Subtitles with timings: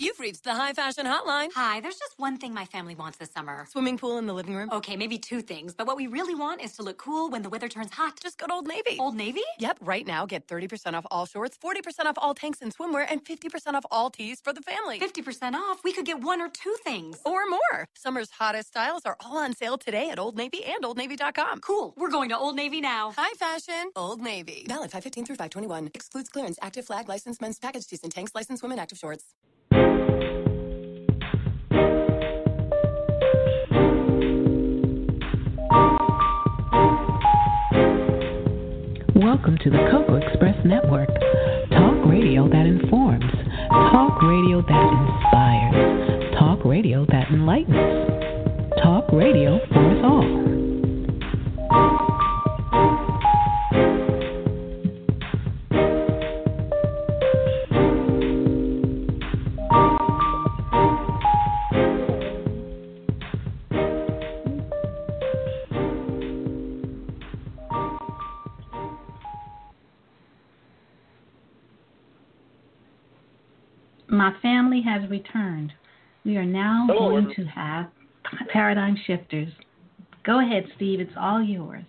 [0.00, 1.50] You've reached the high fashion hotline.
[1.54, 3.66] Hi, there's just one thing my family wants this summer.
[3.68, 4.70] Swimming pool in the living room.
[4.72, 7.50] Okay, maybe two things, but what we really want is to look cool when the
[7.50, 8.18] weather turns hot.
[8.18, 8.96] Just go to Old Navy.
[8.98, 9.42] Old Navy?
[9.58, 13.22] Yep, right now get 30% off all shorts, 40% off all tanks and swimwear, and
[13.22, 14.98] 50% off all tees for the family.
[14.98, 15.84] 50% off?
[15.84, 17.18] We could get one or two things.
[17.26, 17.86] Or more.
[17.94, 21.60] Summer's hottest styles are all on sale today at Old Navy and OldNavy.com.
[21.60, 21.92] Cool.
[21.98, 23.12] We're going to Old Navy now.
[23.18, 24.64] High fashion, Old Navy.
[24.66, 25.90] Valid 515 through 521.
[25.92, 26.58] Excludes clearance.
[26.62, 29.24] Active flag, licensed men's package tees and tanks, licensed women active shorts.
[39.62, 40.09] To the Cocoa
[80.60, 81.00] ahead, Steve.
[81.00, 81.84] It's all yours.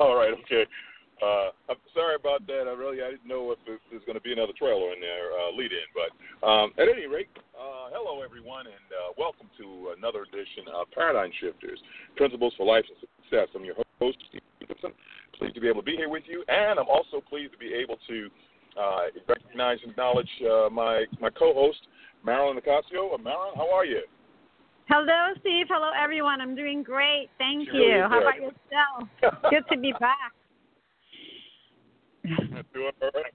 [0.00, 0.64] All right, okay.
[1.18, 2.70] Uh, I'm sorry about that.
[2.70, 5.50] I really I didn't know if there's going to be another trailer in there, uh,
[5.50, 5.88] lead in.
[5.90, 7.26] But um, at any rate,
[7.58, 11.80] uh, hello everyone, and uh, welcome to another edition of Paradigm Shifters,
[12.14, 13.48] Principles for Life and Success.
[13.56, 14.94] I'm your host, Steve Duncanson.
[15.34, 17.74] Pleased to be able to be here with you, and I'm also pleased to be
[17.74, 18.30] able to
[18.78, 21.82] uh, recognize and acknowledge uh, my my co-host,
[22.24, 23.10] Marilyn Ocasio.
[23.12, 24.06] Uh, Marilyn, how are you?
[24.88, 25.66] Hello, Steve.
[25.68, 26.40] Hello, everyone.
[26.40, 27.28] I'm doing great.
[27.36, 28.06] Thank you.
[28.08, 28.22] How good.
[28.22, 29.42] about yourself?
[29.50, 30.32] Good to be back.
[32.72, 33.32] Doing all right.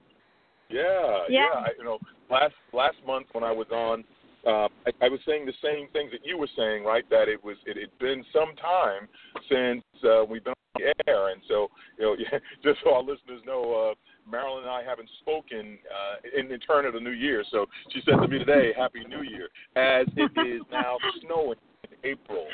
[0.68, 1.46] Yeah, Yeah.
[1.54, 1.98] I, you know,
[2.28, 4.02] last last month when I was on,
[4.44, 7.08] uh, I, I was saying the same things that you were saying, right?
[7.10, 9.06] That it was it had been some time
[9.48, 12.16] since uh, we've been on the air, and so you know,
[12.64, 13.94] just so our listeners know, uh,
[14.30, 17.44] Marilyn and I haven't spoken uh, in the turn of the new year.
[17.50, 21.58] So she said to me today, "Happy New Year," as it is now snowing
[21.90, 22.46] in April.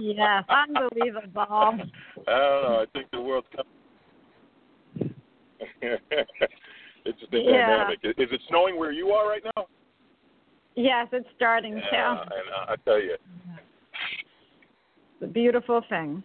[0.00, 1.22] Yes, unbelievable.
[1.48, 1.76] I
[2.26, 2.82] don't know.
[2.82, 5.14] I think the world's coming.
[5.82, 7.66] it's just been Yeah.
[7.66, 7.98] dynamic.
[8.02, 9.66] Is it snowing where you are right now?
[10.74, 12.20] Yes, it's starting Yeah, to.
[12.22, 13.22] and uh, I tell you, It's
[15.22, 16.22] a beautiful thing.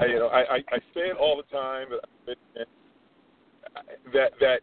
[0.00, 1.88] I, you know, I, I I say it all the time
[2.26, 2.36] that
[4.12, 4.60] that that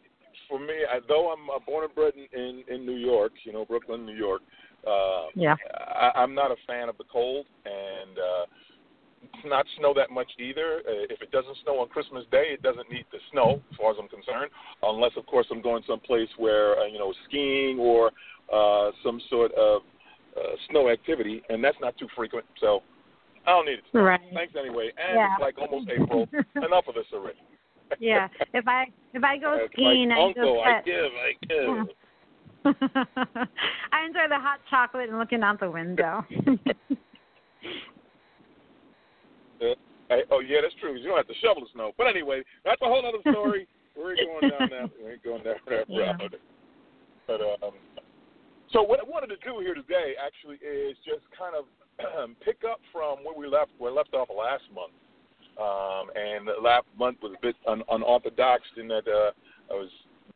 [0.48, 3.54] for me, I, though I'm uh, born and bred in, in in New York, you
[3.54, 4.42] know, Brooklyn, New York.
[4.88, 5.56] Uh, Yeah.
[5.78, 8.46] I, I'm not a fan of the cold, and uh,
[9.22, 10.82] it's not snow that much either.
[10.88, 13.92] Uh, if it doesn't snow on Christmas Day, it doesn't need to snow, as far
[13.92, 14.52] as I'm concerned,
[14.84, 18.12] unless, of course, I'm going someplace where uh, you know skiing or
[18.52, 19.82] uh, some sort of
[20.38, 22.46] uh, snow activity, and that's not too frequent.
[22.60, 22.82] So
[23.46, 23.98] I don't need it.
[23.98, 24.22] Right.
[24.34, 24.92] Thanks anyway.
[24.98, 25.34] And Yeah.
[25.34, 26.28] it's like almost April.
[26.56, 27.40] Enough of this already.
[28.00, 28.28] Yeah.
[28.54, 31.88] If I if I go It's skiing, I Uncle, I just give, I give.
[32.66, 36.26] I enjoy the hot chocolate and looking out the window.
[39.62, 39.66] Uh,
[40.12, 40.96] I, oh yeah, that's true.
[40.96, 41.92] You don't have to shovel the snow.
[41.98, 43.68] But anyway, that's a whole other story.
[43.98, 44.90] We're going down that.
[45.04, 46.18] We ain't going down that Yeah.
[46.20, 46.36] road.
[47.28, 47.74] But um,
[48.72, 51.66] so what I wanted to do here today actually is just kind of
[52.46, 53.72] pick up from where we left.
[53.78, 54.94] Where We left off last month,
[55.60, 59.32] um, and the last month was a bit un- unorthodox in that uh,
[59.72, 59.90] I was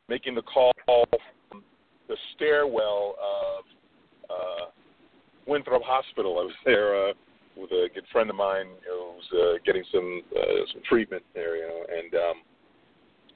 [0.09, 1.63] making the call from
[2.07, 3.63] the stairwell of
[4.29, 4.65] uh,
[5.47, 6.39] Winthrop Hospital.
[6.39, 7.09] I was there.
[7.09, 7.13] Uh,
[7.55, 11.67] with a good friend of mine who's uh, getting some uh, some treatment there, you
[11.67, 12.41] know, and um,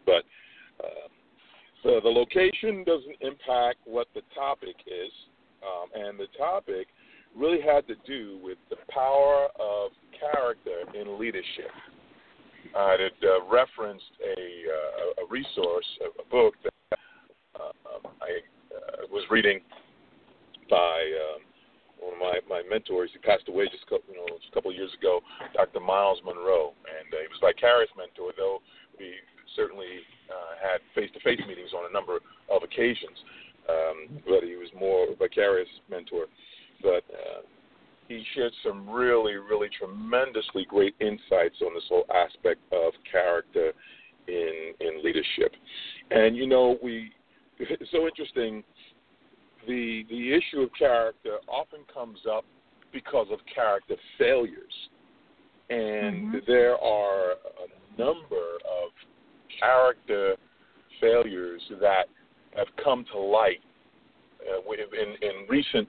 [0.05, 0.23] but
[0.83, 1.07] uh,
[1.83, 5.11] the the location doesn't impact what the topic is,
[5.63, 6.87] um, and the topic
[7.37, 11.71] really had to do with the power of character in leadership.
[12.75, 16.99] I had uh, referenced a uh, a resource, a, a book that
[17.55, 18.41] uh, um, I
[18.75, 19.61] uh, was reading
[20.69, 20.75] by.
[20.75, 21.41] Um,
[21.99, 23.09] one of my, my mentors.
[23.11, 25.19] He passed away just a couple, you know, just a couple of years ago,
[25.57, 25.79] Dr.
[25.81, 28.61] Myles Munroe, and uh, he was vicarious mentor, though
[28.99, 29.17] we
[29.55, 33.17] certainly uh, had face-to-face meetings on a number of occasions.
[33.67, 36.31] Um, but he was more vicarious mentor.
[36.81, 37.41] But uh,
[38.07, 43.73] he shared some really, really tremendously great insights on this whole aspect of character
[44.27, 45.53] in in leadership.
[46.11, 47.11] And you know, we
[47.59, 48.63] it's so interesting.
[49.67, 52.45] The the issue of character often comes up
[52.93, 54.73] because of character failures,
[55.69, 56.37] and Mm-hmm.
[56.47, 58.91] there are a number of
[59.59, 60.35] character
[61.01, 62.05] failures that
[62.55, 63.61] have come to light
[64.41, 65.87] uh, in, in recent,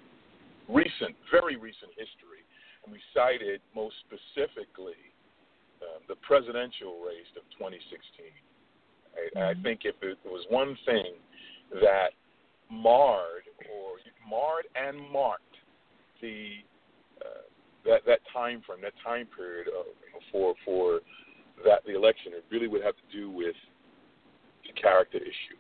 [0.69, 2.44] recent, very recent history,
[2.85, 5.00] and we cited most specifically
[5.82, 8.29] um, the presidential race of 2016.
[9.37, 11.17] I, I think if it was one thing
[11.81, 12.12] that
[12.70, 13.97] marred or
[14.29, 15.43] marred and marked
[16.20, 16.61] the
[17.25, 17.47] uh,
[17.85, 19.87] that that time frame, that time period of,
[20.31, 21.00] for for
[21.65, 23.56] that the election, it really would have to do with
[24.67, 25.59] the character issue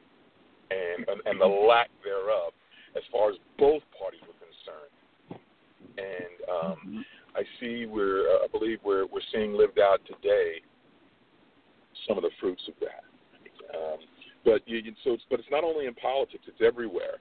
[0.70, 2.52] and and, and the lack thereof
[2.96, 4.37] as far as both parties were.
[5.98, 7.04] And um,
[7.34, 10.60] I see we're uh, I believe we're we're seeing lived out today
[12.06, 13.04] some of the fruits of that.
[13.76, 13.98] Um,
[14.44, 17.18] but you, you- so it's, but it's not only in politics; it's everywhere.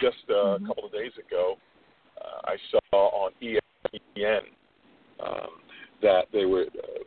[0.00, 1.56] Just uh, a couple of days ago,
[2.20, 2.56] uh, I
[2.90, 4.40] saw on ESPN
[5.24, 5.50] um,
[6.02, 7.04] that they were uh,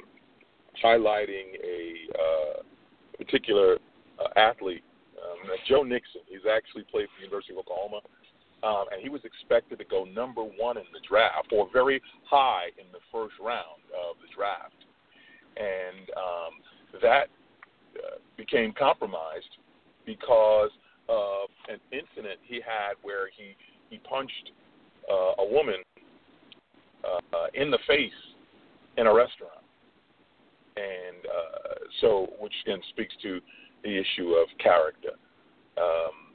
[0.83, 2.61] highlighting a uh,
[3.17, 3.77] particular
[4.19, 4.83] uh, athlete,
[5.21, 6.21] um, Joe Mixon.
[6.29, 7.99] He's actually played for the University of Oklahoma,
[8.63, 12.67] um, and he was expected to go number one in the draft, or very high
[12.77, 14.85] in the first round of the draft,
[15.57, 17.27] and um, that
[17.97, 19.57] uh, became compromised
[20.05, 20.71] because
[21.09, 23.55] of an incident he had where he
[23.89, 24.51] he punched
[25.09, 25.81] uh, a woman
[27.05, 28.11] uh, in the face
[28.97, 29.63] in a restaurant,
[30.75, 33.39] and uh, so which again speaks to
[33.83, 35.11] the issue of character.
[35.77, 36.26] Um,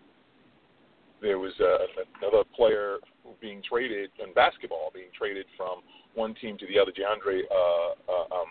[1.22, 1.86] there was uh,
[2.20, 2.98] another player
[3.40, 5.80] being traded in basketball, being traded from
[6.14, 6.90] one team to the other.
[6.90, 8.50] DeAndre uh, uh, um,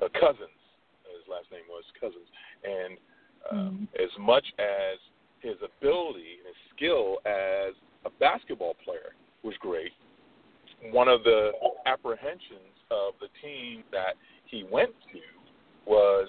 [0.00, 0.56] uh, Cousins,
[1.10, 2.26] his last name was Cousins,
[2.64, 2.98] and
[3.50, 4.98] um, as much as
[5.40, 7.74] his ability and his skill as
[8.06, 9.92] a basketball player was great,
[10.92, 11.50] one of the
[11.86, 14.14] apprehensions of the team that
[14.46, 15.20] he went to
[15.90, 16.28] was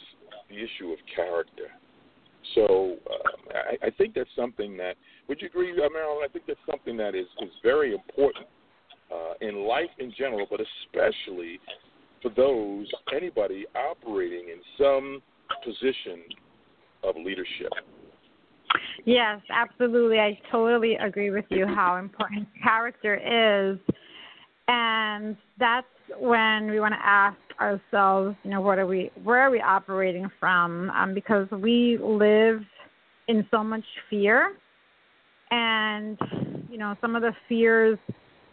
[0.49, 1.69] the issue of character.
[2.55, 4.95] So um, I, I think that's something that.
[5.27, 6.25] Would you agree, uh, Marilyn?
[6.25, 8.45] I think that's something that is is very important
[9.13, 11.59] uh, in life in general, but especially
[12.21, 15.21] for those anybody operating in some
[15.63, 16.23] position
[17.03, 17.71] of leadership.
[19.05, 20.19] Yes, absolutely.
[20.19, 23.77] I totally agree with you how important character is.
[24.67, 25.87] And that's
[26.17, 30.29] when we want to ask ourselves, you know, what are we where are we operating
[30.39, 30.89] from?
[30.91, 32.61] Um, because we live
[33.27, 34.55] in so much fear
[35.51, 36.17] and
[36.69, 37.99] you know, some of the fears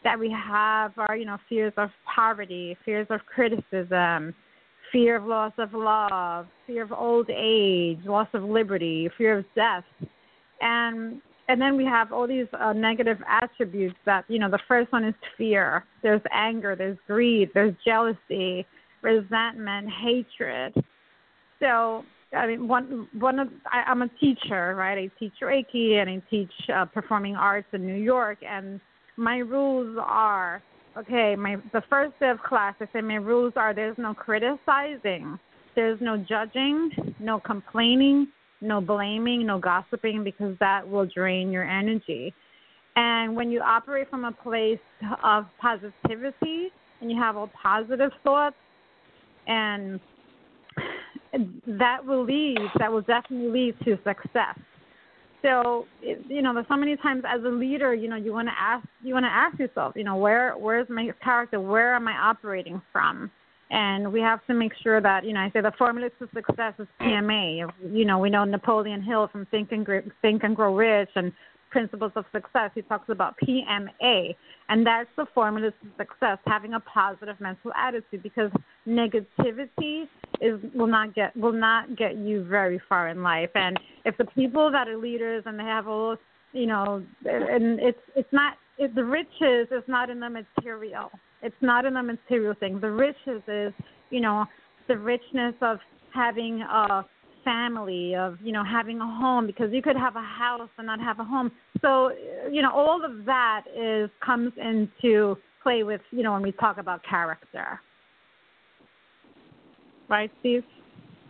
[0.04, 4.34] that we have are, you know, fears of poverty, fears of criticism,
[4.92, 9.84] fear of loss of love, fear of old age, loss of liberty, fear of death.
[10.60, 11.20] And
[11.50, 15.02] and then we have all these uh, negative attributes that you know the first one
[15.02, 18.64] is fear there's anger there's greed there's jealousy
[19.02, 20.74] resentment hatred.
[21.60, 24.96] So i mean one one of I, i'm a teacher right?
[24.98, 28.38] I teach reiki and i teach uh, performing arts in new york.
[28.48, 28.80] And
[29.16, 30.62] my rules are
[30.96, 35.38] okay my the first day of class i say my rules are there's no criticizing
[35.74, 38.28] there's no judging no complaining
[38.60, 42.34] no blaming, no gossiping, because that will drain your energy.
[42.96, 44.78] And when you operate from a place
[45.22, 46.68] of positivity
[47.00, 48.56] and you have all positive thoughts,
[49.50, 50.00] and
[51.66, 54.58] that will lead, that will definitely lead to success.
[55.42, 58.54] So, you know, there's so many times as a leader, you know, you want to
[58.58, 61.60] ask, you want to ask yourself, you know, where, where's my character?
[61.60, 63.30] Where am I operating from?
[63.70, 66.74] and we have to make sure that you know I say the formula to success
[66.78, 67.70] is PMA.
[67.92, 69.86] You know we know Napoleon Hill from Think and
[70.22, 71.32] Think and Grow Rich and
[71.70, 72.70] Principles of Success.
[72.74, 74.34] He talks about PMA,
[74.68, 78.22] and that's the formula to success: having a positive mental attitude.
[78.22, 78.50] Because
[78.86, 80.04] negativity
[80.40, 83.50] is will not get will not get you very far in life.
[83.54, 86.16] And if the people that are leaders and they have all
[86.52, 91.10] you know, and it's it's not it, the riches is not in the material.
[91.42, 92.80] It's not in the material thing.
[92.80, 93.72] The riches is,
[94.10, 94.46] you know,
[94.88, 95.78] the richness of
[96.12, 97.04] having a
[97.50, 101.00] family, of you know having a home, because you could have a house and not
[101.00, 101.50] have a home.
[101.82, 102.10] So,
[102.50, 106.78] you know, all of that is comes into play with you know when we talk
[106.78, 107.80] about character,
[110.08, 110.64] right, Steve?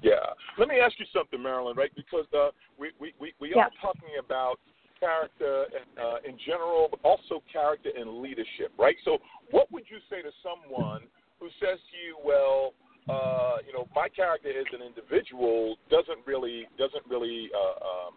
[0.03, 0.15] Yeah.
[0.59, 1.93] Let me ask you something, Marilyn, right?
[1.95, 3.65] Because uh, we we we, we Yeah.
[3.65, 4.59] are talking about
[4.99, 8.97] character and, uh, in general, but also character and leadership, right?
[9.05, 9.19] So,
[9.51, 11.03] what would you say to someone
[11.41, 12.75] who says to you, "Well,
[13.11, 18.13] uh, you know, my character as an individual doesn't really doesn't really uh, um,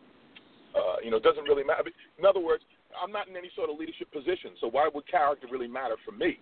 [0.75, 2.63] uh, you know doesn't really matter." In other words,
[3.01, 6.12] I'm not in any sort of leadership position, so why would character really matter for
[6.12, 6.38] me?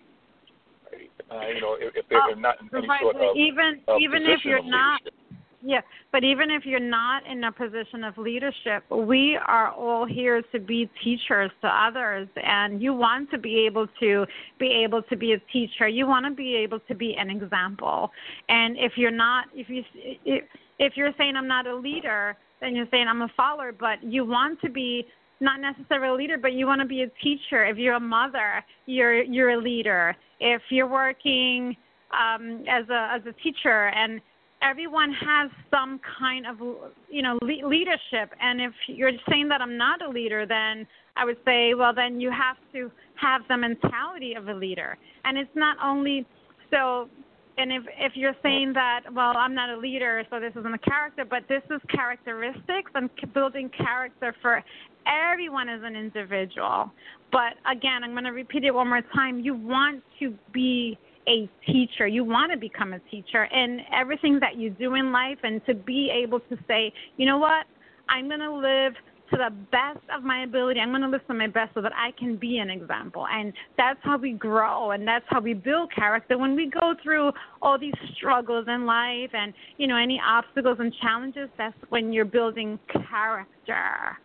[0.91, 1.10] Right?
[1.31, 4.01] Uh, you know, if, if they're Oh, not in any Right, sort of, even of
[4.01, 5.31] even if you're of not leadership.
[5.63, 10.41] Yeah, but even if you're not in a position of leadership, we are all here
[10.51, 14.25] to be teachers to others and you want to be able to
[14.60, 15.88] be able to be a teacher.
[15.88, 18.12] You want to be able to be an example.
[18.50, 19.84] And if you're not if you
[20.25, 20.46] if,
[20.80, 24.25] if you're saying I'm not a leader, then you're saying I'm a follower, but you
[24.25, 25.06] want to be
[25.41, 27.65] not necessarily a leader, but you want to be a teacher.
[27.65, 30.15] If you're a mother, you're you're a leader.
[30.39, 31.77] If you're working
[32.12, 34.22] um, as a as a teacher and
[34.62, 36.58] everyone has some kind of
[37.10, 38.32] you know le- leadership.
[38.39, 42.20] And if you're saying that I'm not a leader then I would say well then
[42.20, 44.98] you have to have the mentality of a leader.
[45.25, 46.25] And it's not only
[46.72, 47.10] so
[47.58, 50.80] and if if you're saying that well I'm not a leader so this isn't a
[50.80, 54.63] character but this is characteristics and building character for
[55.08, 56.91] everyone as an individual.
[57.32, 59.39] But again I'm going to repeat it one more time.
[59.39, 60.98] You want to be
[61.28, 62.08] a teacher.
[62.08, 65.74] You want to become a teacher in everything that you do in life and to
[65.74, 67.66] be able to say, you know what,
[68.10, 68.94] I'm going to live
[69.32, 70.80] to the best of my ability.
[70.80, 73.25] I'm going to live to my best so that I can be an example.
[73.32, 76.38] And that's how we grow and that's how we build character.
[76.38, 80.94] When we go through all these struggles in life and, you know, any obstacles and
[81.01, 84.18] challenges, that's when you're building character.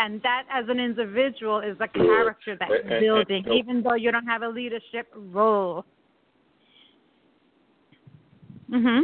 [0.00, 4.26] And that, as an individual, is a character that you're building, even though you don't
[4.26, 5.84] have a leadership role.
[8.70, 9.02] Mhm.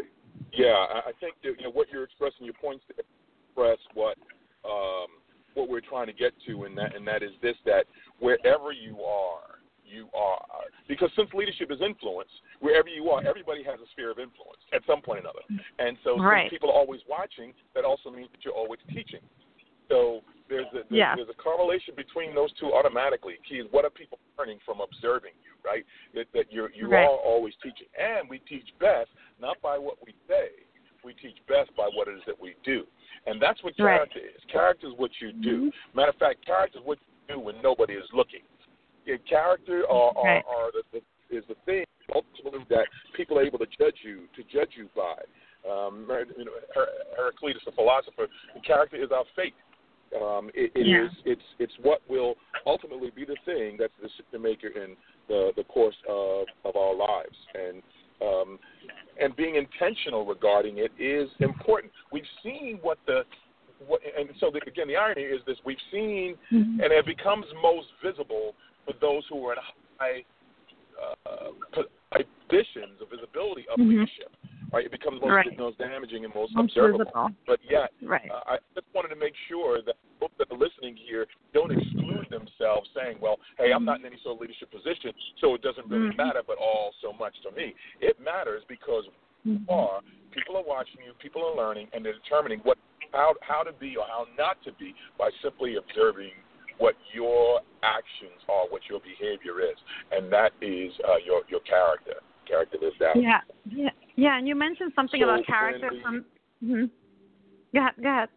[0.52, 4.16] Yeah, I I think that, you know what you're expressing your points to express what
[4.64, 5.08] um,
[5.54, 7.84] what we're trying to get to, and that and that is this: that
[8.18, 10.40] wherever you are, you are
[10.88, 14.82] because since leadership is influence, wherever you are, everybody has a sphere of influence at
[14.86, 15.44] some point or another.
[15.78, 16.42] And so, Right.
[16.42, 19.20] since people are always watching, that also means that you're always teaching.
[19.88, 21.14] So there's a, there's, Yeah.
[21.16, 23.34] there's a correlation between those two automatically.
[23.48, 25.84] Key is what are people learning from observing you, right?
[26.14, 27.04] That, that you're you Right.
[27.04, 29.10] are always teaching, and we teach best
[29.40, 30.50] not by what we say,
[31.04, 32.86] we teach best by what it is that we do,
[33.26, 33.96] and that's what Right.
[33.96, 34.40] character is.
[34.50, 35.68] Character is what you do.
[35.70, 35.96] Mm-hmm.
[35.98, 36.98] Matter of fact, character is what
[37.28, 38.42] you do when nobody is looking.
[39.04, 40.44] Your character are, are, Right.
[40.46, 41.84] are the, the, is the thing
[42.14, 45.16] ultimately that people are able to judge you to judge you by.
[45.68, 46.06] Um,
[46.38, 46.86] you know, Her-
[47.16, 49.54] Heraclitus, the philosopher, the character is our fate.
[50.14, 51.06] Um, it, it Yeah.
[51.06, 54.96] is, it's it's what will ultimately be the thing that's the decision maker in
[55.28, 57.82] the the course of of our lives and
[58.22, 58.58] um,
[59.20, 61.92] and being intentional regarding it is important.
[62.12, 63.24] We've seen what the
[63.86, 66.80] what, and so the, again the irony is this: we've seen Mm-hmm.
[66.80, 69.58] and it becomes most visible for those who are in
[69.98, 70.24] high
[71.26, 71.50] uh,
[72.12, 73.88] positions of visibility of Mhm.
[73.88, 74.30] leadership.
[74.72, 75.58] Right, it becomes most, Right.
[75.58, 77.04] most damaging and most, Most observable.
[77.04, 77.30] visible.
[77.46, 78.28] But yet, Right.
[78.30, 82.28] uh, I just wanted to make sure that folks that are listening here don't exclude
[82.30, 85.88] themselves, saying, "Well, hey, I'm not in any sort of leadership position, so it doesn't
[85.88, 86.16] really Mhm.
[86.16, 89.06] matter." But all so much to me, it matters because
[89.44, 92.76] you are people are watching you, people are learning, and they're determining what
[93.12, 96.32] how how to be or how not to be by simply observing
[96.78, 99.78] what your actions are, what your behavior is,
[100.10, 102.20] and that is uh, your your character.
[102.44, 103.16] Character is that.
[103.16, 104.38] Yeah, yeah, yeah.
[104.38, 106.24] And you mentioned something So about character from.
[106.60, 106.84] hmm
[107.74, 107.94] Go ahead.
[108.02, 108.28] Go ahead.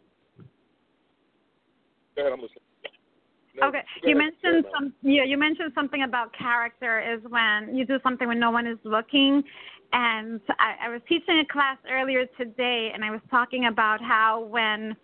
[2.15, 2.63] Go ahead, I'm listening.
[3.55, 3.81] No, Okay.
[4.03, 4.33] You ahead.
[4.43, 4.93] Mentioned some.
[5.01, 8.77] Yeah, you mentioned something about character is when you do something when no one is
[8.83, 9.43] looking.
[9.91, 14.41] And I, I was teaching a class earlier today, and I was talking about how
[14.41, 14.95] when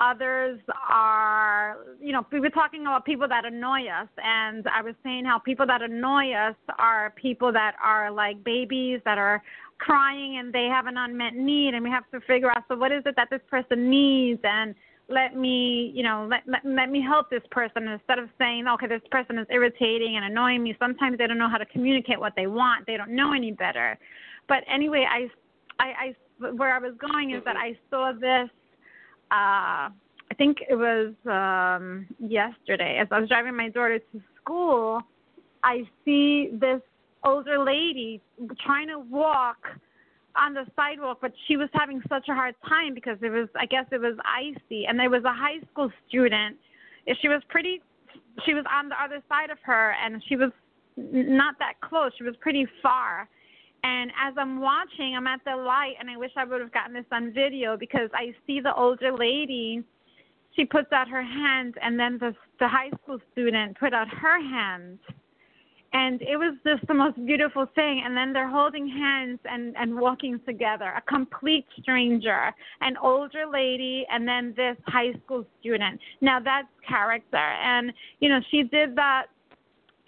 [0.00, 4.94] others are, you know, we were talking about people that annoy us, and I was
[5.02, 9.42] saying how people that annoy us are people that are like babies that are
[9.84, 12.92] crying and they have an unmet need, and we have to figure out so what
[12.92, 14.74] is it that this person needs and
[15.08, 18.86] let me, you know, let, let let me help this person instead of saying, okay,
[18.86, 20.74] this person is irritating and annoying me.
[20.78, 22.86] Sometimes they don't know how to communicate what they want.
[22.86, 23.98] They don't know any better.
[24.48, 25.28] But anyway, I,
[25.82, 28.48] I, I where I was going is that I saw this.
[29.30, 29.90] Uh,
[30.30, 35.00] I think it was um, yesterday as I was driving my daughter to school.
[35.62, 36.80] I see this
[37.24, 38.20] older lady
[38.64, 39.58] trying to walk
[40.34, 43.66] on the sidewalk, but she was having such a hard time because it was, I
[43.66, 46.56] guess it was icy, and there was a high school student.
[47.20, 47.82] She was pretty,
[48.46, 50.50] she was on the other side of her, and she was
[50.96, 52.12] not that close.
[52.16, 53.28] She was pretty far,
[53.84, 56.94] And as I'm watching, I'm at the light, and I wish I would have gotten
[56.94, 59.82] this on video because I see the older lady.
[60.54, 64.40] She puts out her hand, and then the the high school student put out her
[64.40, 64.98] hand,
[65.92, 68.02] and it was just the most beautiful thing.
[68.04, 70.92] And then they're holding hands and and walking together.
[70.96, 76.00] A complete stranger, an older lady, and then this high school student.
[76.20, 79.26] Now that's character, and you know she did that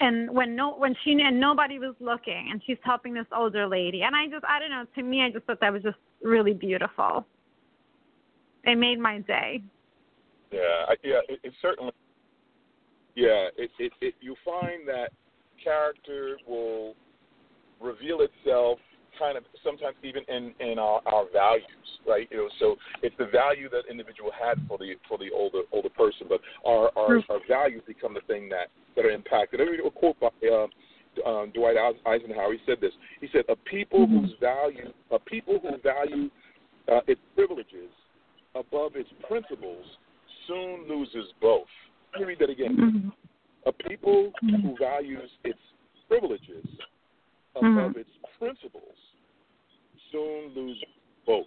[0.00, 4.02] and when no when she and nobody was looking and she's helping this older lady
[4.02, 6.52] and i just i don't know to me i just thought that was just really
[6.52, 7.24] beautiful
[8.64, 9.62] it made my day
[10.54, 11.92] Yeah, I, yeah, it, it certainly.
[13.16, 15.10] Yeah, it, it it you find that
[15.64, 16.94] character will
[17.80, 18.78] reveal itself
[19.18, 22.28] kind of sometimes even in in our, our values, right?
[22.30, 25.88] You know, so it's the value that individual had for the for the older older
[25.90, 29.60] person, but our our, our values become the thing that that are impacted.
[29.60, 30.66] I read a quote by uh,
[31.28, 32.52] um, Dwight Eisenhower.
[32.52, 32.92] He said this.
[33.20, 36.30] He said, "A people whose value, a people who value
[36.90, 37.90] uh, its privileges
[38.54, 39.84] above its principles,
[40.46, 41.66] soon loses both."
[42.12, 42.76] Let me read that again.
[42.76, 43.08] Mm-hmm.
[43.66, 45.58] A people who values its
[46.08, 46.66] privileges
[47.56, 48.96] above its principles
[50.12, 50.82] soon lose
[51.26, 51.46] both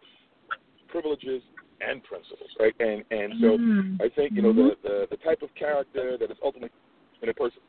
[0.87, 1.41] privileges
[1.81, 2.73] and principles, right?
[2.79, 4.01] And and so Mhm.
[4.01, 6.71] I think you know the, the the type of character that is ultimately
[7.21, 7.61] in a person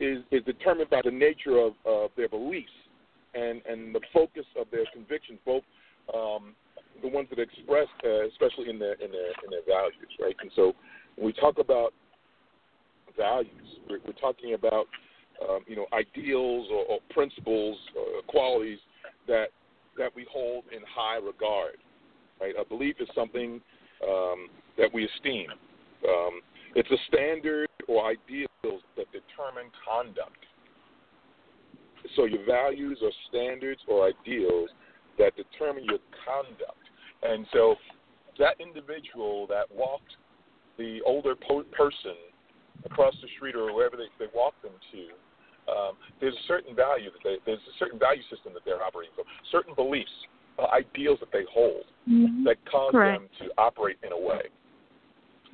[0.00, 2.72] is is determined by the nature of, of their beliefs
[3.34, 5.62] and and the focus of their convictions, both
[6.14, 6.54] um,
[7.02, 10.36] the ones that are expressed, uh, especially in their in their in their values, right?
[10.40, 10.74] And so
[11.16, 11.94] when we talk about
[13.16, 14.86] values, we're, we're talking about
[15.48, 18.78] um, you know ideals or, or principles, or qualities
[19.26, 19.48] that
[19.98, 21.76] that we hold in high regard,
[22.40, 22.54] right?
[22.58, 23.60] A belief is something
[24.08, 24.48] um,
[24.78, 25.48] that we esteem.
[26.08, 26.40] Um,
[26.74, 30.38] it's a standard or ideals that determine conduct.
[32.16, 34.70] So your values are standards or ideals
[35.18, 36.78] that determine your conduct.
[37.22, 37.74] And so
[38.38, 40.16] that individual that walked
[40.78, 42.16] the older po- person
[42.84, 45.02] across the street or wherever they, they walked them to,
[45.70, 49.14] um, there's a certain value that they, there's a certain value system that they're operating
[49.14, 50.10] from, certain beliefs,
[50.58, 51.84] uh, ideals that they hold
[52.44, 53.20] that cause Correct.
[53.20, 54.42] them to operate in a way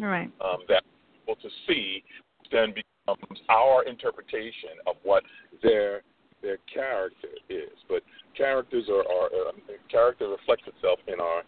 [0.01, 0.31] All right.
[0.41, 0.83] um, that
[1.27, 2.03] we're to see
[2.51, 5.23] then becomes our interpretation of what
[5.63, 6.03] their
[6.43, 7.71] their character is.
[7.89, 8.03] But
[8.37, 9.57] characters are, are um,
[9.91, 11.43] character reflects itself in our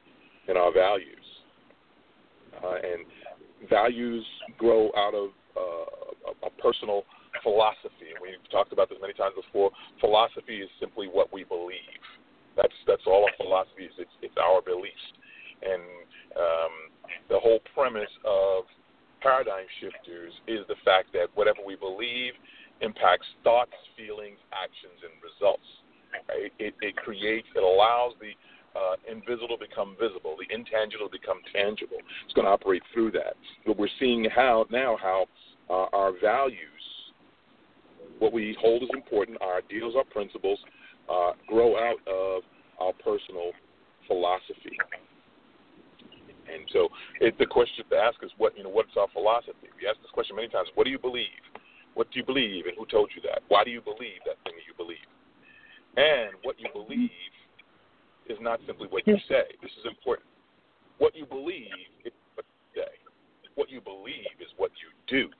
[0.48, 1.24] in our values,
[2.64, 4.24] uh, and values
[4.57, 5.31] grow out of
[6.31, 7.03] a, a personal
[7.42, 8.14] philosophy.
[8.14, 9.71] And we've talked about this many times before.
[10.01, 12.03] Philosophy is simply what we believe.
[12.57, 13.94] That's that's all a philosophy is.
[13.99, 15.07] It's, it's our beliefs,
[15.62, 15.83] and
[16.35, 16.75] um,
[17.31, 18.64] the whole premise of
[19.23, 22.35] paradigm shifters is the fact that whatever we believe
[22.81, 25.66] impacts thoughts, feelings, actions, and results.
[26.27, 26.51] Right?
[26.59, 28.35] It, it creates, it allows the
[28.76, 31.98] uh, invisible become visible, the intangible become tangible.
[32.24, 33.35] It's going to operate through that.
[33.66, 35.26] But we're seeing how now how
[35.70, 36.59] uh, our values,
[38.18, 40.59] what we hold as important, our ideals, our principles,
[41.09, 42.42] uh, grow out of
[42.81, 43.52] our personal
[44.07, 44.76] philosophy.
[46.48, 46.88] And so
[47.20, 49.68] it, the question to ask is what you know what's our philosophy?
[49.81, 50.68] We ask this question many times.
[50.74, 51.44] What do you believe?
[51.94, 53.42] What do you believe, and who told you that?
[53.48, 55.04] Why do you believe that thing that you believe?
[55.96, 57.11] And what you believe
[58.29, 59.45] is not simply what you say.
[59.62, 60.29] This is important.
[60.99, 61.73] What you believe
[62.05, 62.93] is what you say.
[63.55, 65.31] What you believe is what you do.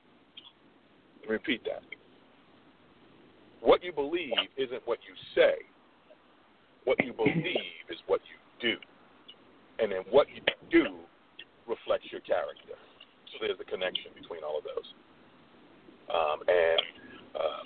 [1.21, 1.83] Let me repeat that.
[3.61, 5.55] What you believe isn't what you say.
[6.85, 8.77] What you believe is what you do.
[9.79, 10.95] And then what you do
[11.67, 12.75] reflects your character.
[13.31, 14.89] So there's a connection between all of those.
[16.09, 16.81] Um, and,
[17.35, 17.65] um,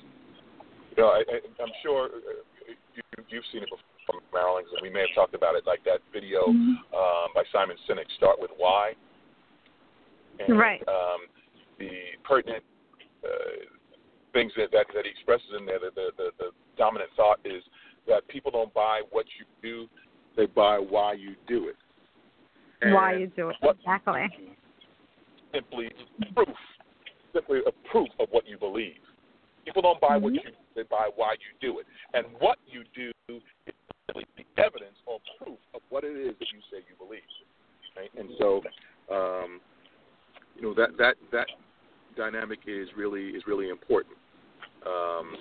[0.92, 4.82] you know, I, I, I'm sure uh, you, you've seen it before from Marilyn, and
[4.82, 8.52] we may have talked about it, like that video um, by Simon Sinek, Start With
[8.58, 8.94] Why.
[10.40, 10.82] And, Right.
[10.88, 11.28] Um,
[11.80, 11.90] the
[12.24, 12.64] pertinent
[13.24, 13.28] uh,
[14.34, 17.64] things that, that, that he expresses in there, the, the, the, the dominant thought is
[18.08, 19.88] that people don't buy what you do,
[20.36, 21.76] they buy why you do it.
[22.92, 23.56] Why you do it.
[23.64, 24.28] Exactly.
[25.54, 25.90] simply
[26.34, 26.50] proof,
[27.34, 28.96] simply a proof of what you believe.
[29.66, 31.86] People don't buy what you do, they buy why you do it.
[32.14, 33.42] And what you do is
[34.58, 37.22] evidence or proof of what it is that you say you believe.
[37.96, 38.12] Right?
[38.18, 38.62] And so
[39.14, 39.62] um,
[40.56, 41.48] you know that that that
[42.16, 44.16] dynamic is really is really important
[44.86, 45.36] um,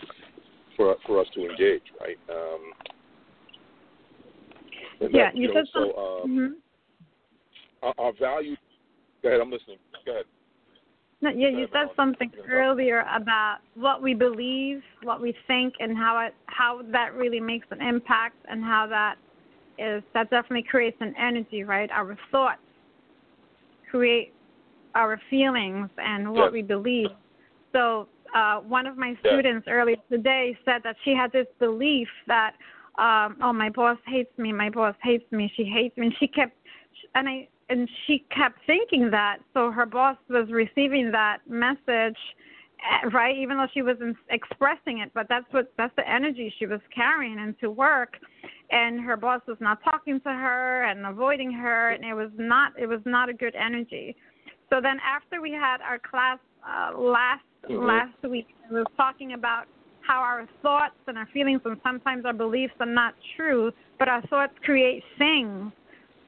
[0.76, 2.18] for for us to engage, right?
[2.30, 2.72] Um,
[5.10, 6.54] Yeah, that, you know, said so um, Mhm.
[7.82, 8.56] our, our value.
[9.22, 9.78] Go ahead, I'm listening.
[10.04, 10.26] Go ahead.
[11.22, 16.18] No, yeah, you said something earlier about what we believe, what we think, and how
[16.18, 19.14] it how that really makes an impact, and how that
[19.78, 21.88] is that definitely creates an energy, right?
[21.92, 22.58] Our thoughts
[23.88, 24.34] create
[24.96, 26.52] our feelings and what Yes.
[26.52, 27.10] we believe.
[27.70, 29.32] So uh, one of my Yes.
[29.32, 32.56] students earlier today said that she had this belief that
[32.98, 36.26] um, oh my boss hates me, my boss hates me, she hates me, and she
[36.26, 36.56] kept
[37.14, 42.16] and I and she kept thinking that so her boss was receiving that message
[42.80, 46.66] eh, right even though she wasn't expressing it but that's what that's the energy she
[46.66, 48.18] was carrying into work.
[48.70, 52.72] And her boss was not talking to her and avoiding her and it was not
[52.78, 54.16] it was not a good energy.
[54.70, 57.86] So then after we had our class uh, last Mhm.
[57.86, 59.66] last week we was talking about
[60.00, 64.20] how our thoughts and our feelings and sometimes our beliefs are not true but our
[64.22, 65.72] thoughts create things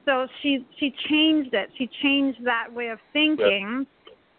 [0.05, 1.69] so she she changed it.
[1.77, 3.85] She changed that way of thinking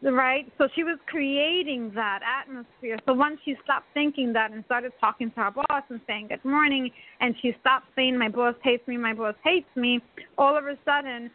[0.02, 0.50] right?
[0.58, 2.98] So she was creating that atmosphere.
[3.06, 6.44] So once she stopped thinking that and started talking to her boss and saying good
[6.44, 10.00] morning and she stopped saying my boss hates me my boss hates me
[10.38, 11.30] all of a sudden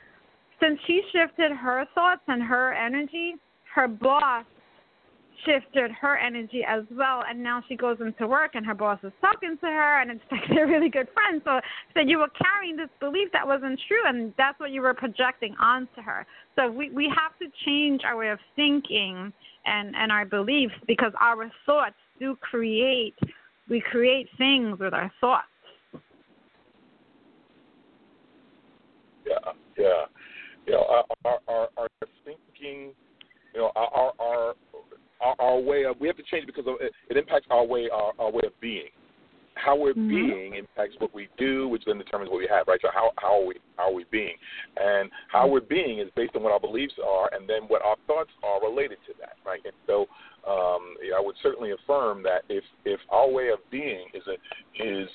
[0.62, 3.36] since she shifted her thoughts and her energy
[3.74, 4.46] her boss
[5.46, 9.12] shifted her energy as well and now she goes into work and her boss is
[9.22, 11.42] talking to her and it's like they're really good friends.
[11.46, 11.60] So
[11.94, 15.56] so you were carrying this belief that wasn't true and that's what you were projecting
[15.60, 16.26] onto her.
[16.56, 19.34] So we we have to change our way of thinking
[19.66, 23.16] and and our beliefs because our thoughts do create
[23.70, 25.48] we create things with our thoughts.
[29.26, 30.06] Yeah, yeah.
[30.68, 31.88] You know, our our our,
[32.26, 32.92] thinking,
[33.54, 34.56] you know, our our
[35.22, 37.90] our our, way of we have to change because of, it, it impacts our way
[37.92, 38.90] our, our way of being.
[39.56, 40.10] How we're Mhm.
[40.10, 42.80] being impacts what we do, which then determines what we have, right?
[42.82, 44.36] So how how are we how are we being,
[44.78, 47.98] and how we're being is based on what our beliefs are, and then what our
[48.08, 49.62] thoughts are related to that, right?
[49.66, 50.08] And so,
[50.48, 54.38] um, yeah, I would certainly affirm that if if our way of being is a
[54.82, 55.10] is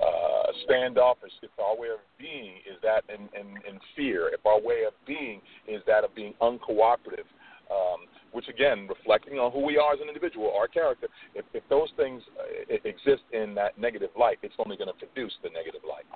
[0.00, 4.60] uh, standoffish, if our way of being is that in, in, in fear, if our
[4.60, 7.28] way of being is that of being uncooperative,
[7.70, 11.62] um, which again, reflecting on who we are as an individual, our character, if, if
[11.68, 15.82] those things uh, exist in that negative light, it's only going to produce the negative
[15.88, 16.08] light.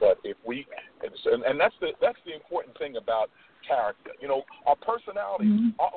[0.00, 0.66] But if we,
[1.02, 3.30] and, and that's the that's the important thing about
[3.66, 4.10] character.
[4.20, 5.90] You know, our personalities, our,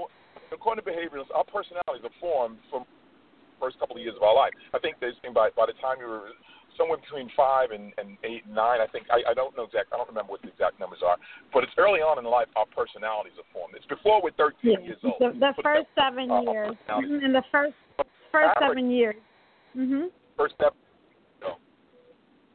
[0.52, 2.86] according to behavioralists, our personalities are formed from
[3.60, 4.54] first couple of years of our life.
[4.74, 6.34] I think there's by by the time you were
[6.78, 8.80] somewhere between five and, and eight, nine.
[8.80, 9.90] I think I, I don't know exact.
[9.92, 11.18] I don't remember what the exact numbers are,
[11.54, 13.74] but it's early on in life our personalities are formed.
[13.76, 15.16] It's before we're 13 years old.
[15.20, 17.74] the, the first that- seven our years Mhm, in the first
[18.32, 18.70] first Average.
[18.70, 19.16] seven years
[19.76, 20.06] Mm hmm.
[20.38, 20.74] First step.
[21.42, 21.58] No.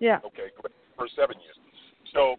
[0.00, 0.74] yeah Okay, great.
[0.98, 1.56] First seven years.
[2.14, 2.36] So,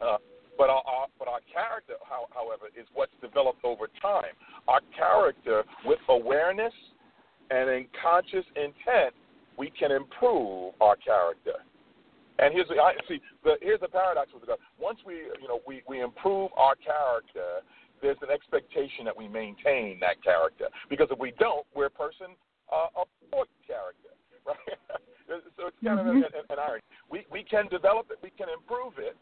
[0.00, 0.18] uh,
[0.56, 4.34] but our, our but our character, how, however, is what's developed over time.
[4.68, 6.72] Our character, with awareness
[7.50, 9.14] and in conscious intent,
[9.58, 11.58] we can improve our character.
[12.38, 14.60] And here's the I see the here's the paradox with regard.
[14.78, 17.66] Once we you know we, we improve our character,
[18.00, 20.70] there's an expectation that we maintain that character.
[20.88, 22.38] Because if we don't, we're a person
[22.70, 24.14] uh, of poor character,
[24.46, 24.56] right?
[25.26, 26.82] so it's kind of an, an, an irony.
[27.10, 29.16] We we can develop it, we can improve it,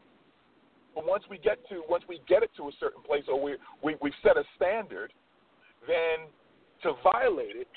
[0.94, 3.56] but once we get to once we get it to a certain place, or we
[3.82, 5.10] we we've set a standard,
[5.88, 6.28] then
[6.84, 7.68] to violate it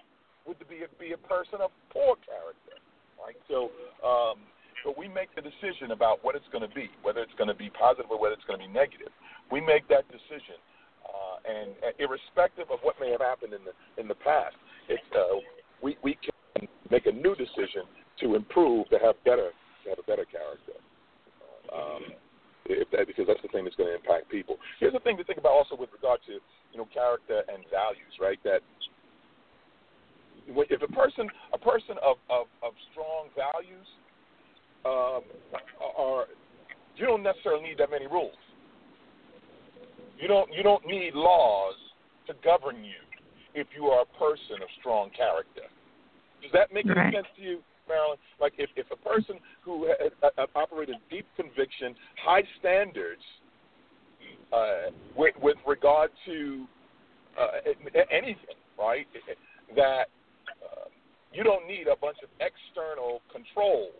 [0.47, 2.77] would be a, be a person of poor character,
[3.19, 3.37] right?
[3.47, 3.71] So,
[4.05, 4.39] um,
[4.85, 7.57] but we make the decision about what it's going to be, whether it's going to
[7.57, 9.11] be positive or whether it's going to be negative.
[9.51, 10.55] We make that decision,
[11.03, 14.55] uh, and uh, irrespective of what may have happened in the in the past,
[14.87, 15.43] it's uh,
[15.83, 17.83] we we can make a new decision
[18.21, 19.51] to improve, to have better,
[19.83, 20.75] to have a better character.
[21.69, 22.17] Um,
[22.69, 24.57] if that, because that's the thing that's going to impact people.
[24.79, 28.13] Here's the thing to think about also with regard to you know character and values,
[28.21, 28.37] right?
[28.43, 28.61] That
[30.69, 33.87] if a person a person of of, of strong values
[34.85, 35.23] um,
[35.97, 36.25] are
[36.95, 38.35] you don't necessarily need that many rules.
[40.19, 41.75] You don't you don't need laws
[42.27, 42.99] to govern you
[43.53, 45.63] if you are a person of strong character.
[46.41, 47.13] Does that make Right.
[47.13, 48.17] sense to you, Marilyn?
[48.39, 53.21] Like if, if a person who ha- operated deep conviction, high standards
[54.53, 56.65] uh, with, with regard to
[57.39, 57.71] uh,
[58.11, 59.07] anything, right?
[59.75, 60.07] That
[60.63, 60.89] uh,
[61.33, 63.93] you don't need a bunch of external controls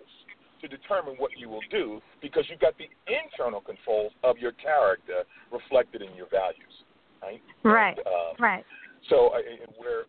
[0.62, 5.24] to determine what you will do because you've got the internal controls of your character
[5.52, 6.84] reflected in your values,
[7.22, 7.42] right?
[7.64, 8.66] right And, uh, right
[9.10, 9.40] so uh,
[9.78, 10.04] where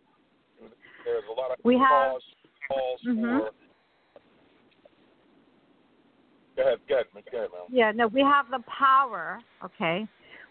[1.05, 2.23] there's a lot of We have- calls,
[2.67, 3.39] calls Mhm.
[3.39, 3.51] for.
[6.57, 7.65] Go ahead, go ahead, go ahead, Mel.
[7.69, 10.07] Yeah, no, we have the power, okay?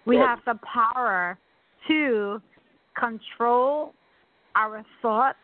[0.07, 1.39] We have the power
[1.87, 2.43] to
[2.95, 3.95] control
[4.57, 5.39] our thoughts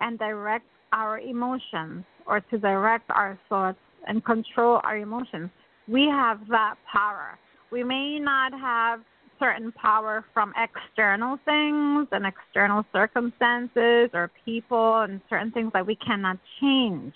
[0.00, 5.50] and direct our emotions, or to direct our thoughts and control our emotions.
[5.88, 7.36] We have that power.
[7.72, 9.00] We may not have
[9.40, 15.96] certain power from external things and external circumstances or people and certain things that we
[15.96, 17.12] cannot change.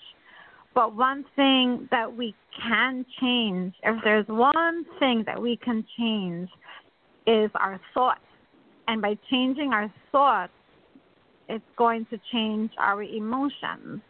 [0.73, 6.49] But one thing that we can change, if there's one thing that we can change,
[7.25, 8.19] is our thoughts.
[8.87, 10.51] And by changing our thoughts,
[11.47, 14.01] it's going to change our emotions.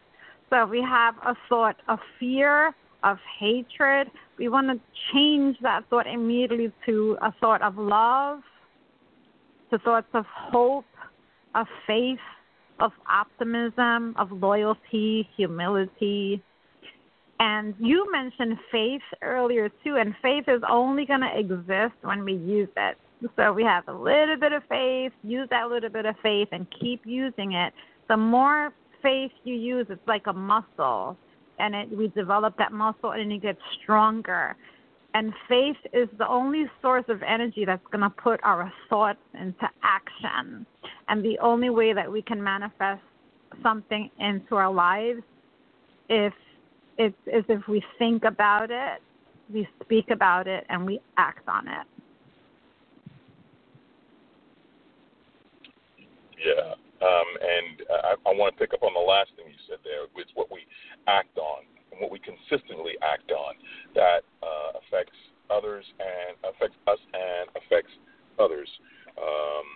[0.50, 4.80] So if we have a thought of fear, of hatred, we want to
[5.12, 8.40] change that thought immediately to a thought of love,
[9.70, 10.84] to thoughts of hope,
[11.54, 12.18] of faith,
[12.78, 16.42] of optimism, of loyalty, humility.
[17.40, 22.34] And you mentioned faith earlier too, and faith is only going to exist when we
[22.34, 22.96] use it.
[23.36, 26.66] So we have a little bit of faith, use that little bit of faith, and
[26.80, 27.72] keep using it.
[28.08, 31.16] The more faith you use, it's like a muscle,
[31.58, 34.56] and it, we develop that muscle, and it gets stronger.
[35.14, 39.68] And faith is the only source of energy that's going to put our thoughts into
[39.82, 40.66] action.
[41.08, 43.00] And the only way that we can manifest
[43.62, 45.22] something into our lives
[46.08, 46.34] if
[46.98, 49.02] it's is if we think about it,
[49.52, 51.86] we speak about it, and we act on it.
[56.44, 59.78] Yeah, um, and I, I want to pick up on the last thing you said
[59.84, 60.64] there, which what we
[61.06, 63.54] act on and what we consistently act on
[63.94, 65.16] that uh, affects
[65.50, 67.92] others and affects us and affects
[68.38, 68.68] others.
[69.16, 69.66] Um,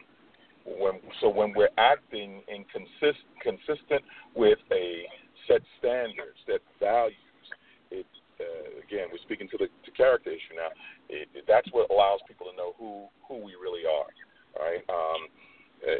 [0.65, 4.05] when, so when we're acting in consist, consistent
[4.35, 5.05] with a
[5.49, 7.17] set standard, set values,
[7.91, 8.07] it
[8.41, 10.73] uh, again we're speaking to the to character issue now.
[11.09, 14.09] It, it, that's what allows people to know who who we really are.
[14.57, 14.85] Right.
[14.89, 15.50] Um, uh,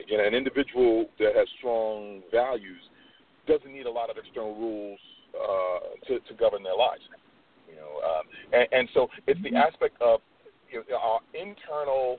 [0.07, 2.83] you know, an individual that has strong values
[3.47, 4.99] doesn't need a lot of external rules
[5.35, 7.03] uh, to, to govern their lives.
[7.69, 10.21] You know, um, and, and so it's the aspect of
[10.71, 12.19] you know, our internal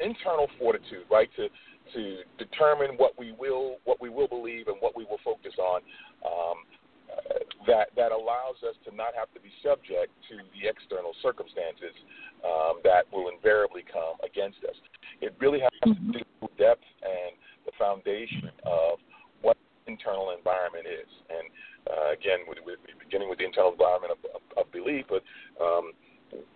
[0.00, 1.28] internal fortitude, right?
[1.36, 1.48] To
[1.92, 5.80] to determine what we will what we will believe and what we will focus on.
[6.24, 6.83] Um, uh,
[7.66, 11.94] that that allows us to not have to be subject to the external circumstances
[12.44, 14.76] um, that will invariably come against us.
[15.20, 18.98] It really has to do with depth and the foundation of
[19.40, 21.08] what internal environment is.
[21.30, 21.46] And
[21.88, 25.22] uh, again, with, with, beginning with the internal environment of, of, of belief, but
[25.62, 25.92] um,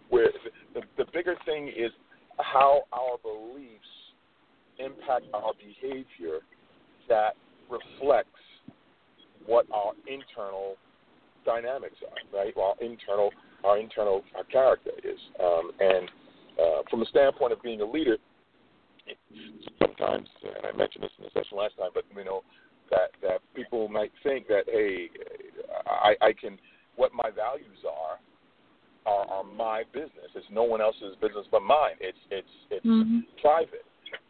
[0.09, 0.29] where
[0.75, 1.92] the, the bigger thing is
[2.38, 3.92] how our beliefs
[4.79, 6.40] impact our behavior
[7.09, 7.35] that
[7.68, 8.40] reflects
[9.48, 10.76] what our internal
[11.44, 12.54] dynamics are, right?
[12.56, 13.30] Our internal,
[13.64, 16.11] our internal, our character is, um, and
[16.61, 18.18] uh, from the standpoint of being a leader,
[19.80, 22.42] sometimes, and I mentioned this in the session last time, but you know
[22.90, 25.08] that that people might think that hey,
[25.87, 26.58] I, I can
[26.96, 28.20] what my values are
[29.06, 30.28] are, are my business.
[30.34, 31.96] It's no one else's business but mine.
[32.00, 33.20] It's it's it's mm-hmm.
[33.40, 33.87] private,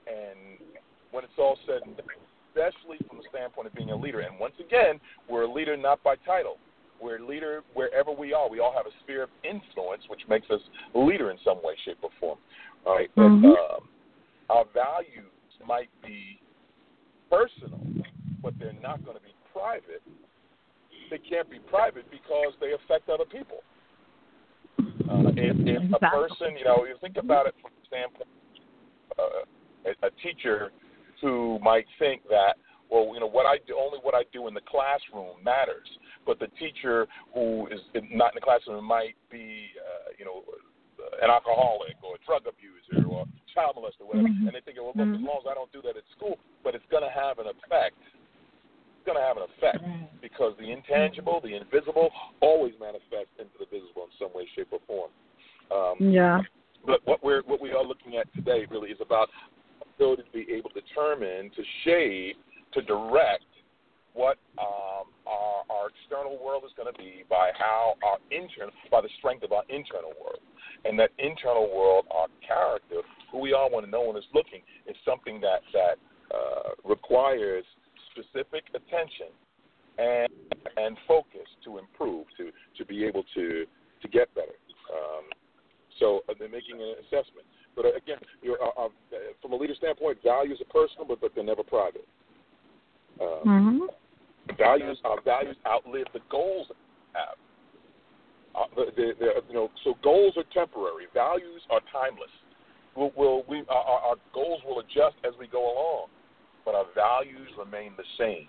[0.06, 0.60] and
[1.10, 2.06] when it's all said and done,
[2.58, 4.20] especially from the standpoint of being a leader.
[4.20, 6.56] And once again, we're a leader not by title.
[7.00, 8.48] We're a leader wherever we are.
[8.48, 10.60] We all have a sphere of influence, which makes us
[10.94, 12.38] a leader in some way, shape, or form.
[12.84, 13.10] All right?
[13.16, 13.42] mm-hmm.
[13.42, 13.88] But, um,
[14.50, 15.30] our values
[15.66, 16.40] might be
[17.30, 17.80] personal,
[18.42, 20.02] but they're not going to be private.
[21.10, 23.58] They can't be private because they affect other people.
[24.78, 28.28] Uh, if, if a person, you know, you think about it from the standpoint,
[29.18, 29.44] uh,
[29.86, 30.70] a, a teacher
[31.20, 32.54] who might think that,
[32.90, 35.88] well, you know, what I do, only what I do in the classroom matters,
[36.24, 40.42] but the teacher who is not in the classroom might be, uh, you know,
[41.22, 44.46] an alcoholic or a drug abuser or child molester, whatever, mm-hmm.
[44.46, 45.18] and they think, well, look, mm-hmm.
[45.18, 47.46] as long as I don't do that at school, but it's going to have an
[47.46, 47.98] effect.
[47.98, 49.82] It's going to have an effect
[50.20, 54.80] because the intangible, the invisible, always manifests into the visible in some way, shape, or
[54.86, 55.10] form.
[55.72, 56.40] Um, yeah.
[56.86, 59.28] But what we're what we are looking at today really is about
[59.98, 62.36] ability to be able to determine, to shape,
[62.72, 63.44] to direct
[64.14, 69.00] what um, our, our external world is going to be by how our internal, by
[69.00, 70.40] the strength of our internal world,
[70.84, 74.96] and that internal world, our character, who we are when no one is looking, is
[75.04, 75.96] something that that
[76.34, 77.64] uh, requires
[78.10, 79.30] specific attention
[79.98, 80.28] and
[80.76, 83.66] and focus to improve, to to be able to
[84.02, 84.58] to get better.
[84.90, 85.24] Um,
[85.98, 87.46] so uh, they're making an assessment.
[87.78, 88.88] But uh, again, uh, uh,
[89.40, 92.06] from a leader standpoint, values are personal, but, but they're never private.
[93.20, 94.56] Um, mm-hmm.
[94.58, 97.38] Values, our values outlive the goals that we have.
[98.56, 101.06] Uh, they're, you know, so goals are temporary.
[101.14, 102.30] Values are timeless.
[102.96, 106.06] We'll, we'll, we, our, our goals will adjust as we go along,
[106.64, 108.48] but our values remain the same.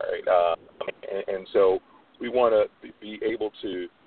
[0.00, 0.56] All right, uh,
[1.08, 1.78] and, and so
[2.18, 4.01] we want to be able to uh,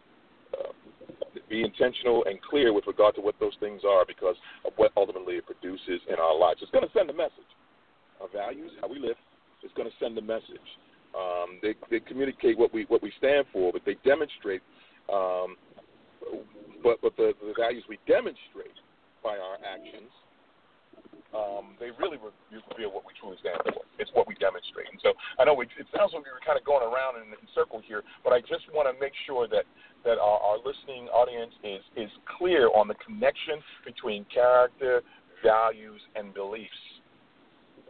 [1.56, 5.36] be intentional and clear with regard to what those things are because of what ultimately
[5.36, 6.60] it produces in our lives.
[6.62, 7.48] It's going to send a message.
[8.20, 9.16] Our values, how we live,
[9.64, 10.68] is going to send a message.
[11.16, 14.62] Um, they, they communicate what we what we stand for, but they demonstrate.
[15.08, 15.56] Um,
[16.84, 18.76] but but the, the values we demonstrate
[19.24, 20.12] by our actions
[21.36, 23.84] um, they really reveal what we truly stand for.
[24.00, 24.88] It's what we demonstrate.
[24.88, 27.28] And so I know we, it sounds like we were kind of going around in
[27.28, 29.68] a circle here, but I just want to make sure that
[30.08, 35.04] that our, our listening audience is is clear on the connection between character,
[35.44, 36.84] values, and beliefs,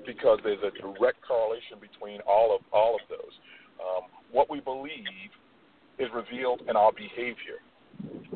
[0.06, 3.36] because there's a direct correlation between all of all of those.
[3.78, 5.30] Um, what we believe
[6.02, 7.62] is revealed in our behavior.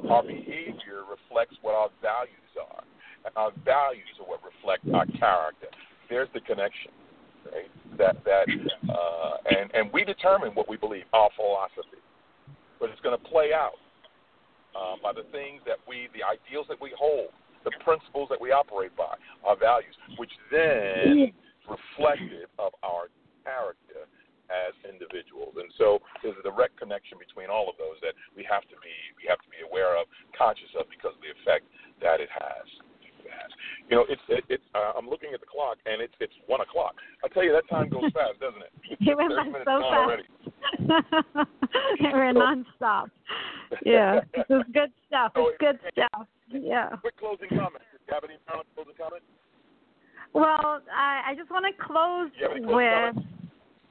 [0.10, 2.84] Our behavior reflects what our values are
[3.36, 5.68] our values are what reflect our character.
[6.10, 6.92] There's the connection,
[7.46, 7.70] right?
[7.98, 8.46] That that
[8.90, 12.02] uh, and and we determine what we believe, our philosophy,
[12.80, 13.78] but it's going to play out
[14.76, 17.30] uh, by the things that we, the ideals that we hold,
[17.64, 21.34] the principles that we operate by, our values, which then
[21.68, 23.10] reflective of our
[23.44, 24.10] character
[24.50, 25.54] as individuals.
[25.58, 28.94] And so there's a direct connection between all of those that we have to be
[29.14, 31.70] we have to be aware of, conscious of because of the effect
[32.02, 32.66] that it has.
[33.90, 34.64] You know, it's it, it's.
[34.76, 36.96] Uh, I'm looking at the clock, and it's it's one o'clock.
[37.24, 38.72] I tell you, that time goes fast, doesn't it?
[39.02, 40.28] it went by so fast.
[42.00, 43.10] it ran nonstop.
[43.86, 45.32] Yeah, this is good stuff.
[45.36, 46.28] It's good stuff.
[46.52, 46.90] Yeah.
[47.02, 47.84] Quick closing comment.
[47.94, 48.38] Do you have any
[48.76, 49.24] closing comment?
[50.34, 52.30] Well, I, I just want to close
[52.66, 53.26] with.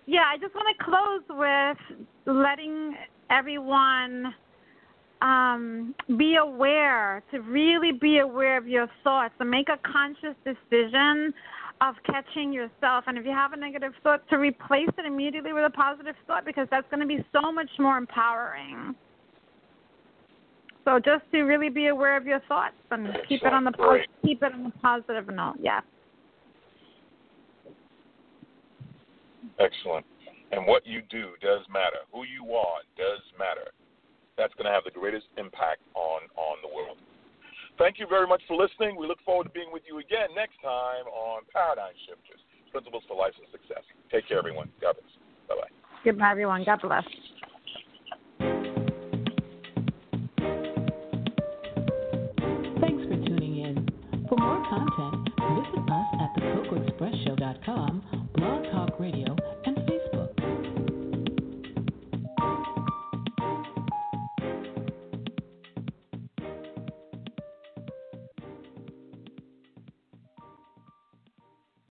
[0.06, 2.94] Yeah, I just want to close with letting
[3.30, 4.32] everyone
[5.22, 11.32] um, be aware, to really be aware of your thoughts and make a conscious decision
[11.80, 13.04] of catching yourself.
[13.06, 16.44] And if you have a negative thought, to replace it immediately with a positive thought
[16.44, 18.94] because that's going to be so much more empowering.
[20.84, 23.98] So just to really be aware of your thoughts and keep it on the po-
[24.24, 25.56] keep it on the positive note.
[25.60, 25.80] Yeah.
[29.60, 30.06] Excellent.
[30.50, 31.98] And what you do does matter.
[32.12, 33.70] Who you are does matter
[34.38, 36.96] that's going to have the greatest impact on on the world.
[37.76, 38.96] Thank you very much for listening.
[38.96, 42.40] We look forward to being with you again next time on Paradigm Shifters
[42.72, 43.82] Principles for Life and Success.
[44.10, 44.70] Take care, everyone.
[44.80, 45.12] God bless.
[45.48, 45.70] Bye bye.
[46.04, 46.64] Goodbye, everyone.
[46.64, 47.04] God bless.
[52.80, 53.88] Thanks for tuning in.
[54.28, 58.17] For more content, visit us at thecocoexpressshow.com,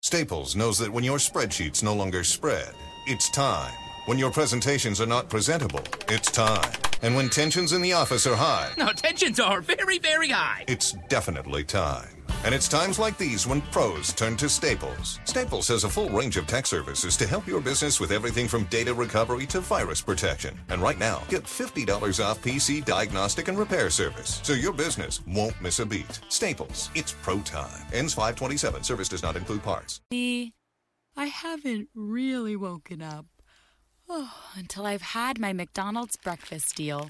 [0.07, 2.71] Staples knows that when your spreadsheets no longer spread,
[3.07, 3.73] it's time.
[4.05, 6.71] When your presentations are not presentable, it's time.
[7.01, 10.63] And when tensions in the office are high, no, tensions are very, very high.
[10.69, 12.16] It's definitely time.
[12.45, 15.19] And it's times like these when pros turn to Staples.
[15.25, 18.63] Staples has a full range of tech services to help your business with everything from
[18.65, 20.59] data recovery to virus protection.
[20.69, 25.59] And right now, get $50 off PC diagnostic and repair service so your business won't
[25.61, 26.19] miss a beat.
[26.29, 27.85] Staples, it's pro time.
[27.93, 28.83] Ends 527.
[28.83, 30.01] Service does not include parts.
[31.17, 33.25] I haven't really woken up.
[34.07, 37.09] Oh, until I've had my McDonald's breakfast deal.